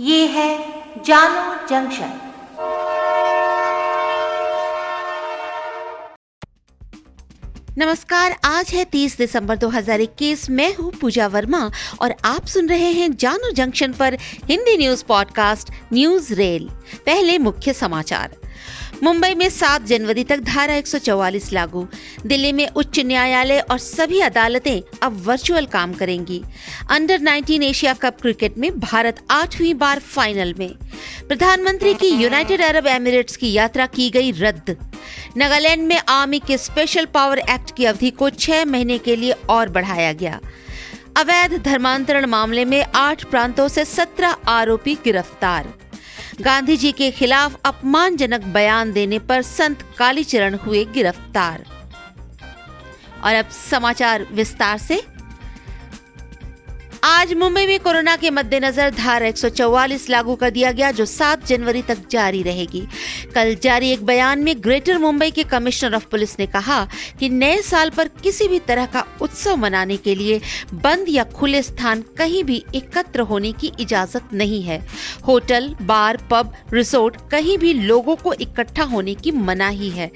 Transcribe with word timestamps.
ये 0.00 0.26
है 0.26 0.82
जानो 1.04 1.66
जंक्शन। 1.68 2.32
नमस्कार, 7.78 8.36
आज 8.44 8.70
है 8.70 8.84
30 8.84 9.18
दिसंबर 9.18 9.56
2021 9.56 10.50
मैं 10.50 10.74
हूँ 10.74 10.92
पूजा 10.92 11.26
वर्मा 11.26 11.70
और 12.00 12.14
आप 12.24 12.46
सुन 12.46 12.68
रहे 12.68 12.92
हैं 12.92 13.16
जानो 13.16 13.50
जंक्शन 13.50 13.92
पर 13.92 14.14
Hindi 14.44 14.76
news 14.76 15.04
podcast 15.04 15.70
news 15.92 16.34
rail. 16.34 16.68
पहले 17.06 17.38
मुख्य 17.38 17.72
समाचार। 17.72 18.36
मुंबई 19.02 19.34
में 19.34 19.48
7 19.50 19.82
जनवरी 19.82 20.22
तक 20.24 20.40
धारा 20.40 20.74
144 20.74 21.52
लागू, 21.52 21.86
दिल्ली 22.26 22.52
में 22.52 22.68
उच्च 22.68 23.00
न्यायालय 23.00 23.58
और 23.60 23.78
सभी 23.78 24.20
अदालतें 24.20 24.80
अब 25.02 25.20
वर्चुअल 25.26 25.66
काम 25.66 25.92
करेंगी। 25.92 26.42
अंडर 26.90 27.20
19 27.20 27.62
एशिया 27.62 27.92
कप 27.94 28.20
क्रिकेट 28.22 28.58
में 28.58 28.70
भारत 28.80 29.20
आठवीं 29.30 29.74
बार 29.74 29.98
फाइनल 29.98 30.54
में। 30.58 30.74
प्रधानमंत्री 31.28 31.94
की 31.94 32.08
यूनाइटेड 32.22 32.62
अरब 32.62 32.86
एमिरेट्स 32.86 33.36
की 33.36 33.52
यात्रा 33.52 33.86
की 33.86 34.10
गई 34.10 34.30
रद्द। 34.32 34.76
नागालैंड 35.36 35.86
में 35.86 36.00
आर्मी 36.08 36.38
के 36.38 36.58
स्पेशल 36.58 37.04
पावर 37.04 37.38
एक्ट 37.38 37.76
की 37.76 37.84
अवधि 37.84 38.10
को 38.10 38.30
छह 38.30 38.64
महीने 38.64 38.98
के 38.98 39.16
लिए 39.16 39.32
और 39.50 39.68
बढ़ाया 39.68 40.12
गया। 40.12 40.40
अवैध 41.16 41.62
धर्मांतरण 41.62 42.26
मामले 42.26 42.64
में 42.64 42.84
आठ 42.94 43.24
प्रांतों 43.24 43.68
से 43.68 43.84
सत्रह 43.84 44.36
आरोपी 44.48 44.94
गिरफ़्तार। 45.04 45.72
गांधी 46.40 46.76
जी 46.76 46.92
के 46.92 47.10
खिलाफ 47.10 47.56
अपमानजनक 47.64 48.44
बयान 48.44 48.92
देने 48.92 49.18
पर 49.18 49.42
संत 49.42 49.84
कालीचरण 49.98 50.54
हुए 50.54 50.84
गिरफ़्तार। 50.84 51.64
और 53.24 53.34
अब 53.34 53.48
समाचार 53.48 54.26
विस्तार 54.32 54.78
से। 54.78 55.02
आज 57.06 57.32
मुंबई 57.34 57.66
में 57.66 57.78
कोरोना 57.80 58.14
के 58.16 58.30
मद्देनजर 58.30 58.90
धारा 58.90 59.26
144 59.26 60.08
लागू 60.10 60.34
कर 60.34 60.50
दिया 60.50 60.70
गया, 60.72 60.90
जो 60.90 61.04
7 61.04 61.46
जनवरी 61.46 61.82
तक 61.82 61.98
जारी 62.10 62.42
रहेगी। 62.42 62.80
कल 63.34 63.54
जारी 63.54 63.90
एक 63.90 64.04
बयान 64.06 64.38
में 64.38 64.54
ग्रेटर 64.60 64.98
मुंबई 64.98 65.30
के 65.30 65.42
कमिश्नर 65.42 65.94
ऑफ़ 65.94 66.06
पुलिस 66.10 66.38
ने 66.38 66.46
कहा 66.46 66.88
कि 67.20 67.28
नए 67.28 67.60
साल 67.62 67.90
पर 67.90 68.08
किसी 68.22 68.48
भी 68.48 68.58
तरह 68.58 68.86
का 68.86 69.04
उत्सव 69.22 69.56
मनाने 69.56 69.96
के 69.96 70.14
लिए 70.14 70.40
बंद 70.74 71.06
या 71.08 71.24
खुले 71.24 71.62
स्थान 71.62 72.02
कहीं 72.18 72.42
भी 72.44 72.64
एकत्र 72.74 73.20
होने 73.20 73.52
की 73.52 73.72
इजाज़त 73.80 74.32
नहीं 74.32 74.62
है। 74.62 74.80
होटल, 75.26 75.74
बार, 75.82 76.18
पब, 76.30 76.52
रिसोर्ट 76.72 77.16
कहीं 77.30 77.56
भी 77.58 77.72
लोगों 77.72 78.16
को 78.16 78.32
इकट्ठा 78.32 78.84
होने 78.84 79.14
की 79.14 79.30
मनाही 79.30 79.90
है 79.90 80.10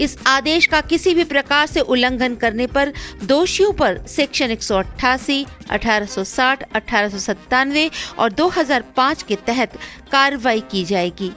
इस 0.00 0.18
आदेश 0.26 0.66
का 0.66 0.80
किसी 0.80 1.14
भी 1.14 1.24
प्रकार 1.24 1.66
से 1.66 1.80
उल्लंघन 1.80 2.34
करने 2.34 2.66
पर 2.66 2.92
दोषियों 3.24 3.72
पर 3.72 4.04
सेक्शन 4.08 4.50
एक 4.50 4.62
सौ 4.62 4.78
अट्ठासी, 4.78 5.44
अठारह 5.70 6.22
1860, 6.24 6.62
1897 6.74 7.90
और 8.18 8.32
2005 8.32 9.22
के 9.22 9.36
तहत 9.36 9.78
कार्रवाई 10.12 10.60
की 10.60 10.84
जाएगी। 10.84 11.32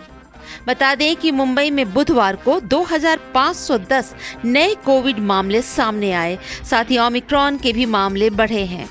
बता 0.67 0.95
दें 0.95 1.15
कि 1.15 1.31
मुंबई 1.31 1.71
में 1.71 1.93
बुधवार 1.93 2.35
को 2.35 2.59
2510 2.59 4.15
नए 4.45 4.75
कोविड 4.75 5.19
मामले 5.19 5.61
सामने 5.61 6.11
आए। 6.11 6.39
साथ 6.69 6.85
ही 6.85 6.97
ओमिक्रॉन 6.97 7.57
के 7.57 7.73
भी 7.73 7.85
मामले 7.85 8.29
बढ़े 8.29 8.65
हैं। 8.65 8.89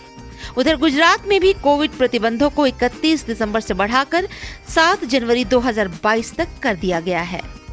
उधर 0.57 0.77
गुजरात 0.77 1.27
में 1.27 1.41
भी 1.41 1.53
कोविड 1.53 1.91
प्रतिबंधों 1.91 2.51
को 2.51 2.67
31 2.67 3.27
दिसंबर 3.27 3.61
से 3.61 3.75
बढ़ाकर 3.75 4.29
7 4.69 5.05
जनवरी 5.05 5.45
2022 5.45 6.37
तक 6.37 6.49
कर 6.63 6.75
दिया 6.75 7.01
गया 7.01 7.21
है। 7.21 7.66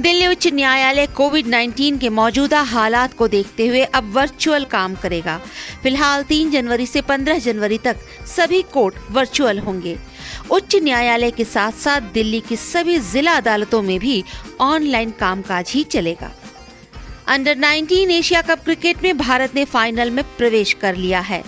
दिल्ली 0.00 0.26
उच्च 0.26 0.46
न्यायालय 0.46 1.06
कोविड 1.06 1.46
19 1.46 1.98
के 1.98 2.08
मौजूदा 2.08 2.60
हालात 2.62 3.14
को 3.14 3.26
देखते 3.28 3.66
हुए 3.66 3.82
अब 3.82 4.12
वर्चुअल 4.14 4.64
काम 4.64 4.94
करेगा। 4.94 5.36
फ़िलहाल 5.82 6.22
3 6.22 6.50
जनवरी 6.50 6.86
से 6.86 7.00
15 7.00 7.38
जनवरी 7.38 7.78
तक 7.78 7.96
सभी 8.26 8.62
कोर्ट 8.62 8.94
वर्चुअल 9.10 9.58
होंगे। 9.58 9.96
उच्च 10.50 10.76
न्यायालय 10.76 11.30
के 11.30 11.44
साथ 11.44 11.72
साथ 11.72 12.00
दिल्ली 12.14 12.40
की 12.40 12.56
सभी 12.56 12.98
जिला 12.98 13.32
अदालतों 13.32 13.82
में 13.82 13.98
भी 13.98 14.24
ऑनलाइन 14.60 15.10
कामकाज 15.10 15.72
ही 15.74 15.84
चलेगा। 15.84 16.30
अंडर 17.26 17.56
19 17.56 18.10
एशिया 18.10 18.42
कप 18.42 18.64
क्रिकेट 18.64 19.02
में 19.02 19.16
भारत 19.18 19.54
ने 19.54 19.64
फाइनल 19.64 20.10
में 20.10 20.24
प्रवेश 20.36 20.72
कर 20.72 20.96
लिया 20.96 21.20
है। 21.20 21.42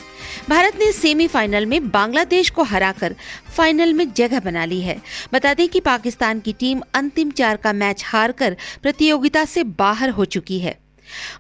भारत 0.48 0.76
ने 0.78 0.92
सेमीफाइनल 0.92 1.66
में 1.66 1.88
बांग्लादेश 1.90 2.50
को 2.50 2.62
हराकर 2.62 3.14
फाइनल 3.56 3.92
में 3.92 4.12
जगह 4.12 4.40
बना 4.40 4.64
ली 4.64 4.80
है। 4.80 5.00
बता 5.32 5.54
दें 5.54 5.68
कि 5.68 5.80
पाकिस्तान 5.80 6.40
की 6.40 6.52
टीम 6.52 6.82
अंतिम 6.94 7.30
चार 7.30 7.56
का 7.56 7.72
मैच 7.72 8.04
हारकर 8.06 8.56
प्रतियोगिता 8.82 9.44
से 9.44 9.64
बाहर 9.64 10.10
हो 10.10 10.24
चुकी 10.24 10.58
है। 10.58 10.78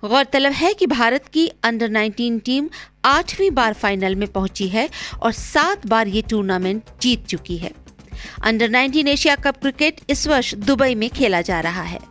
गौरतलब 0.04 0.52
है 0.52 0.72
कि 0.74 0.86
भारत 0.86 1.28
की 1.28 1.46
अंडर 1.64 1.90
19 1.90 2.40
टीम 2.44 2.68
आठवीं 3.04 3.50
बार 3.50 3.72
फाइनल 3.72 4.14
में 4.14 4.28
पहुँची 4.28 4.68
है 4.68 4.88
और 5.22 5.32
सात 5.32 5.86
बार 5.86 6.08
ये 6.08 6.22
टूर्नामेंट 6.22 6.82
जीत 7.02 7.26
चुकी 7.26 7.56
है। 7.56 7.70
अंडर 8.44 8.70
19 8.70 9.08
एशिया 9.08 9.36
कप 9.36 9.56
क्रिकेट 9.56 10.00
इस 10.10 10.26
वर्ष 10.26 10.54
दुबई 10.54 10.94
में 10.94 11.10
खेला 11.10 11.40
जा 11.40 11.60
रहा 11.60 11.82
है। 11.82 12.09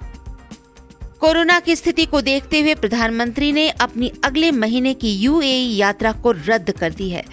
कोरोना 1.22 1.59
की 1.59 1.75
स्थिति 1.75 2.06
को 2.06 2.22
देखते 2.22 2.59
हुए 2.62 2.75
प्रधानमंत्री 2.75 3.52
ने 3.52 3.69
अपनी 3.69 4.12
अगले 4.24 4.52
महीने 4.52 4.94
की 4.94 5.13
यूएई 5.16 5.75
यात्रा 5.75 6.12
को 6.12 6.31
रद्द 6.31 6.72
कर 6.72 6.94
दी 6.94 7.09
है। 7.09 7.24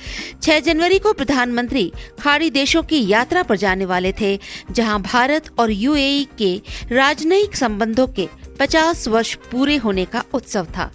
6 0.42 0.60
जनवरी 0.60 0.98
को 0.98 1.12
प्रधानमंत्री 1.12 1.92
खाड़ी 2.20 2.50
देशों 2.50 2.82
की 2.82 3.08
यात्रा 3.08 3.42
पर 3.42 3.56
जाने 3.56 3.84
वाले 3.84 4.12
थे, 4.12 4.38
जहाँ 4.70 5.02
भारत 5.02 5.50
और 5.58 5.70
यूएई 5.70 6.26
के 6.38 6.62
राजनयिक 6.92 7.56
संबंधों 7.56 8.06
के 8.06 8.28
50 8.60 9.08
वर्ष 9.08 9.34
पूरे 9.34 9.76
होने 9.76 10.04
का 10.04 10.24
उत्सव 10.34 10.64
था। 10.64 10.90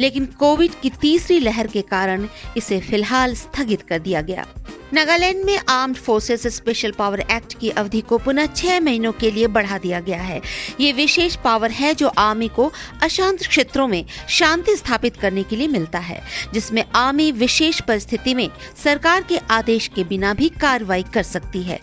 लेकिन 0.00 0.26
कोविड 0.26 0.70
की 0.82 0.90
तीसरी 0.90 1.38
लहर 1.38 1.66
के 1.66 1.82
कारण 1.82 2.28
इसे 2.56 2.80
फ़िलहाल 2.80 3.34
स्थगित 3.34 3.82
कर 3.82 3.98
दिया 3.98 4.20
गया। 4.20 4.46
नागालैंड 4.94 5.44
में 5.44 5.58
armed 5.68 5.96
forces 5.96 6.46
special 6.46 6.90
power 6.90 7.20
act 7.20 7.58
की 7.58 7.70
अवधि 7.70 8.00
को 8.00 8.18
पुनः 8.18 8.46
छह 8.46 8.80
महीनों 8.80 9.12
के 9.12 9.30
लिए 9.30 9.46
बढ़ा 9.46 9.78
दिया 9.78 10.00
गया 10.00 10.20
है। 10.22 10.40
ये 10.80 10.92
विशेष 10.92 11.36
पावर 11.36 11.70
है 11.70 11.94
जो 11.94 12.08
आर्मी 12.08 12.48
को 12.48 12.70
अशांत 13.02 13.46
क्षेत्रों 13.46 13.86
में 13.88 14.04
शांति 14.28 14.76
स्थापित 14.76 15.16
करने 15.16 15.42
के 15.42 15.56
लिए 15.56 15.68
मिलता 15.68 15.98
है, 15.98 16.22
जिसमें 16.54 16.84
आर्मी 16.94 17.30
विशेष 17.32 17.80
परिस्थिति 17.80 18.34
में 18.34 18.48
सरकार 18.84 19.22
के 19.22 19.38
आदेश 19.50 19.90
के 19.94 20.04
बिना 20.04 20.34
भी 20.34 20.48
कार्रवाई 20.48 21.04
कर 21.14 21.22
सकती 21.22 21.62
है। 21.62 21.80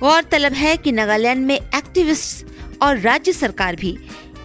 गौरतलब 0.00 0.52
है 0.52 0.76
कि 0.76 0.92
नागालैंड 0.92 1.46
में 1.46 1.56
एक्टिविस्ट 1.56 2.46
और 2.82 2.98
राज्य 2.98 3.32
सरकार 3.32 3.76
भी 3.76 3.96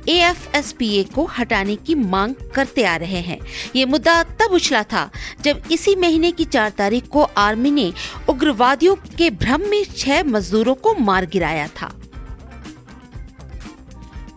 ए 0.09 1.03
को 1.15 1.25
हटाने 1.37 1.75
की 1.75 1.95
मांग 1.95 2.35
करते 2.55 2.83
आ 2.83 2.95
रहे 2.95 3.21
हैं। 3.21 3.39
ये 3.75 3.85
मुद्दा 3.85 4.21
तब 4.23 4.51
उछला 4.51 4.83
था 4.83 5.09
जब 5.41 5.61
इसी 5.71 5.95
महीने 5.95 6.31
की 6.31 6.45
चार 6.45 6.69
तारीख 6.69 7.07
को 7.07 7.23
आर्मी 7.23 7.71
ने 7.71 7.91
उग्रवादियों 8.29 8.95
के 9.17 9.29
भ्रम 9.31 9.61
में 9.61 9.83
छह 9.97 10.23
मजदूरों 10.23 10.75
को 10.75 10.95
मार 10.95 11.25
गिराया 11.25 11.67
था। 11.67 11.91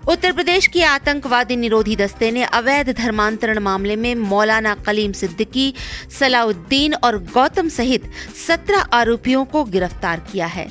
उत्तर 0.08 0.32
प्रदेश 0.32 0.66
के 0.66 0.82
आतंकवादी 0.82 1.56
निरोधी 1.56 1.96
दस्ते 1.96 2.30
ने 2.30 2.42
अवैध 2.44 2.90
धर्मांतरण 2.90 3.58
मामले 3.58 3.96
में 3.96 4.14
मौलाना 4.14 4.74
कलीम 4.74 5.12
सिद्दीकी, 5.12 5.74
सलाउद्दीन 6.18 6.94
और 6.94 7.18
गौतम 7.24 7.68
सहित 7.68 8.10
सत्रह 8.46 8.80
आरोपियों 8.92 9.44
को 9.44 9.64
गिरफ़्तार 9.64 10.20
किया 10.32 10.46
है। 10.46 10.68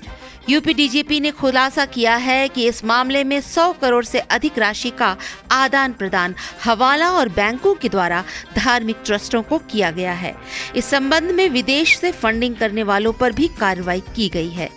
यूपी 0.49 0.73
डीजीपी 0.73 1.19
ने 1.19 1.31
खुलासा 1.31 1.85
किया 1.85 2.15
है 2.15 2.47
कि 2.47 2.65
इस 2.67 2.83
मामले 2.85 3.23
में 3.23 3.39
100 3.41 3.71
करोड़ 3.81 4.03
से 4.05 4.19
अधिक 4.19 4.57
राशि 4.59 4.89
का 4.89 5.15
आदान 5.51 5.93
प्रदान 5.93 6.35
हवाला 6.63 7.09
और 7.11 7.29
बैंकों 7.29 7.73
के 7.75 7.89
द्वारा 7.89 8.23
धार्मिक 8.57 8.97
ट्रस्टों 9.05 9.41
को 9.43 9.57
किया 9.71 9.91
गया 9.91 10.13
है। 10.13 10.35
इस 10.75 10.85
संबंध 10.85 11.31
में 11.31 11.49
विदेश 11.49 11.97
से 11.97 12.11
फंडिंग 12.11 12.55
करने 12.55 12.83
वालों 12.83 13.13
पर 13.13 13.31
भी 13.31 13.47
कार्रवाई 13.59 14.03
की 14.15 14.29
गई 14.29 14.49
है। 14.49 14.69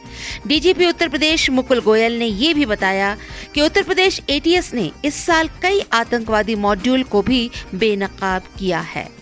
डीजीपी 0.47 0.87
उत्तर 0.87 1.09
प्रदेश 1.09 1.51
मुकुल 1.51 1.81
गोयल 1.81 2.19
ने 2.19 2.27
ये 2.27 2.55
भी 2.55 2.67
बताया 2.67 3.17
कि 3.55 3.61
उत्तर 3.61 3.83
प्रदेश 3.83 4.21
एटीएस 4.31 4.75
ने 4.75 4.91
इस 5.05 5.15
साल 5.27 5.49
कई 5.63 5.85
आतंकवादी 5.93 6.55
मॉड्यूल 6.55 7.03
को 7.03 7.23
भी 7.23 7.51
बेनकाब 7.75 8.43
किया 8.59 8.81
है। 8.81 9.18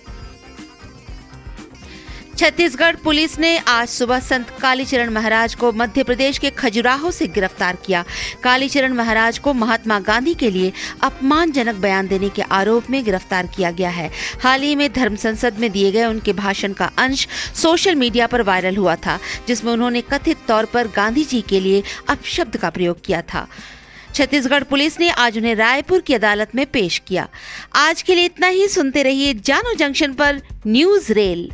छत्तीसगढ़ 2.38 2.96
पुलिस 2.96 3.38
ने 3.38 3.56
आज 3.58 3.88
सुबह 3.88 4.18
संत 4.20 4.50
कालीचरण 4.60 5.10
महाराज 5.10 5.54
को 5.54 5.70
मध्य 5.72 6.02
प्रदेश 6.04 6.38
के 6.38 6.50
खजुराहो 6.50 7.10
से 7.10 7.26
गिरफ़्तार 7.26 7.76
किया। 7.86 8.04
कालीचरण 8.42 8.92
महाराज 8.92 9.38
को 9.38 9.54
महात्मा 9.54 9.98
गांधी 10.00 10.34
के 10.34 10.50
लिए 10.50 10.72
अपमानजनक 11.02 11.74
बयान 11.74 12.08
देने 12.08 12.28
के 12.28 12.42
आरोप 12.42 12.90
में 12.90 13.04
गिरफ़्तार 13.04 13.46
किया 13.46 13.70
गया 13.70 13.90
है। 13.90 14.10
हाल 14.42 14.62
ही 14.62 14.74
में 14.74 14.92
धर्म 14.92 15.16
संसद 15.16 15.58
में 15.58 15.70
दिए 15.72 15.92
गए 15.92 16.04
उनके 16.04 16.32
भाषण 16.32 16.72
का 16.72 16.90
अंश 16.98 17.26
सोशल 17.54 17.94
मीडिया 17.94 18.26
पर 18.26 18.42
वायरल 18.42 18.76
हुआ 18.76 18.96
था, 18.96 19.18
जिसमें 19.48 19.72
उन्होंने 19.72 20.00
कथित 20.02 20.46
तौर 20.48 20.64
पर 20.64 20.88
गांधी 20.88 21.24
जी 21.24 21.40
के 21.40 21.60
लिए 21.60 21.82
अपशब्द 22.08 22.56
का 22.56 22.70
प्रयोग 22.70 23.04
किया 23.04 23.22
था। 23.22 23.48
छत्तीसगढ़ 24.14 24.62
पुलिस 24.62 25.00
ने 25.00 25.10
आज 25.10 25.36
उन्हें 25.38 25.54
रायपुर 25.54 26.00
की 26.00 26.14
अदालत 26.14 26.54
में 26.54 26.66
पेश 26.66 27.02
किया। 27.08 27.28
आज 27.74 28.02
के 28.02 28.14
लिए 28.14 28.24
इतना 28.24 28.46
ही, 28.46 28.68
सुनते 28.68 29.02
रहिए 29.02 29.34
जानो 29.34 29.74
जंक्शन 29.74 30.12
पर 30.12 30.40
न्यूज़ 30.66 31.12
रेल। 31.12 31.50